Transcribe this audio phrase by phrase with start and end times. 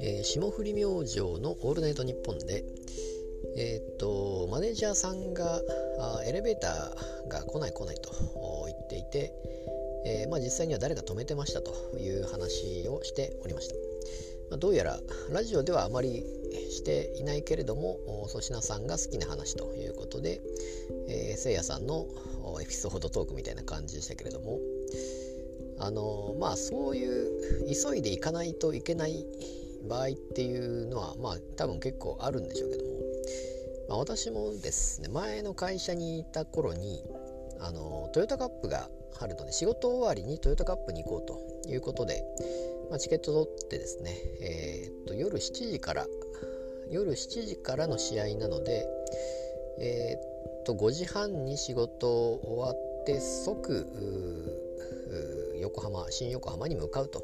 [0.00, 2.64] えー、霜降り明星の「オールナイトニッポンで」
[3.56, 5.60] えー、っとマネージャーさんが
[5.98, 8.10] あエレベーターが来ない来ないと
[8.66, 9.34] 言っていて、
[10.06, 13.74] えー、まあ、実際には誰が止めてましたという話をしておりました、
[14.50, 14.98] まあ、どうやら
[15.30, 16.24] ラジオではあまり
[16.74, 17.98] していないけれども
[18.28, 20.40] 粗品さんが好きな話ということで、
[21.08, 22.06] え、せいやさんの
[22.60, 24.58] エピソードトークみたいな感じでしたけれども
[25.78, 27.30] あのまあそういう
[27.72, 29.26] 急いで行かないといけない
[29.88, 32.90] 場合っていうのはまあ多分結構あるんでしょうけども、
[33.88, 37.02] まあ、私もですね前の会社にいた頃に
[37.60, 38.88] あのトヨタカップが
[39.20, 41.26] あるので仕事終わりにトヨタカップに行こう
[41.64, 42.22] ということで、
[42.90, 44.10] まあ、チケット取ってですね、
[44.40, 46.06] えー、っと夜7時から
[46.90, 48.86] 夜7時からの試合なので
[49.78, 53.86] えー、っと5時半に仕事終わって即
[55.60, 57.22] 横浜新横浜に向かうと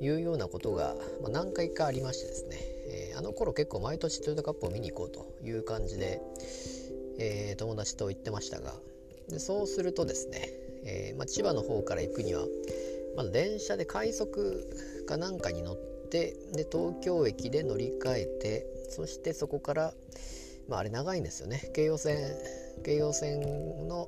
[0.00, 2.56] いうようなことが、まあ、何回かありましてですね、
[3.10, 6.20] えー、あの頃結構毎年トヨタカップを見に行こうという感じで、
[7.18, 8.74] えー、友達と行ってましたが
[9.28, 10.48] でそうするとですね、
[10.84, 12.42] えー、まあ、千葉の方から行くには
[13.16, 15.76] まだ電車で快速かなんかに乗っ
[16.10, 19.94] てで東京駅で乗り換えてそしてそこから、
[20.68, 21.70] まあ、あれ長いんですよね。
[21.74, 22.16] 京葉線
[22.84, 23.40] 京葉線
[23.88, 24.06] の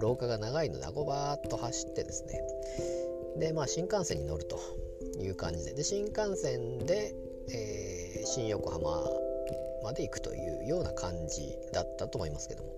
[0.00, 2.40] 廊下が長いのであごバーッと走ってですね。
[3.38, 4.58] でまあ新幹線に乗ると
[5.20, 5.74] いう感じで。
[5.74, 7.14] で新幹線で、
[7.52, 9.04] えー、新横浜
[9.82, 12.70] まで行くというような感じだったと思いますけども、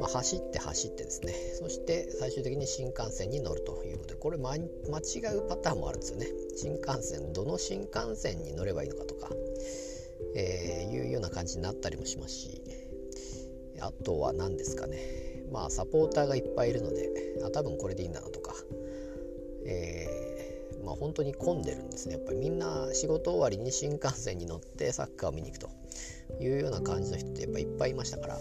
[0.00, 1.34] まあ、走って走ってですね。
[1.58, 4.20] そして最終的に新幹線に乗るということで。
[4.20, 6.28] これ、間違うパターンもあるんですよね。
[6.56, 9.30] 新幹線どの新幹線に乗ればいいのかとか、
[10.34, 12.62] えー、いうような感じになったりもしますし
[13.80, 14.98] あとは何ですかね。
[15.50, 17.10] まあサポーターがいっぱいいるので
[17.44, 18.54] あ多分これでいいんだなとか、
[19.66, 22.14] えーまあ、本当に混んでるんですね。
[22.14, 25.70] やっぱりみんな仕事終わりに新幹線に乗ってサッカーを見に行くと
[26.42, 28.38] いうような感じの人ってやっぱいっぱいいましたから。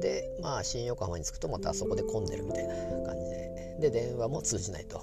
[0.00, 2.74] でまあ新横浜に着くとまたそこで混んでるみたいな
[3.06, 3.46] 感じで。
[3.80, 5.02] で電話も通じないと。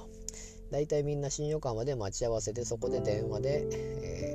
[0.72, 4.33] 大体みんな新横浜で待ち合わせでそこで電話で、えー、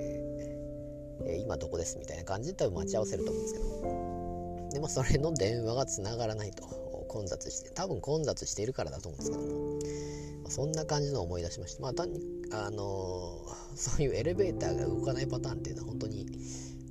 [1.37, 4.69] 今どこですみたいな感じで多分待ち合わせると思うんですけど。
[4.73, 6.89] でもそれの電話がつながらないと。
[7.09, 10.09] 混雑して多分混雑しているからだと思うんですけども。
[10.51, 16.27] そんな感じのを思い出しましたまあ単にあのー、 そういうエレベーターが動かないパターンっていうのは本当に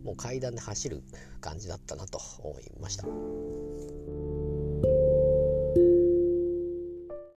[0.03, 1.03] もう階段で走る
[1.41, 3.07] 感じだったなと思いました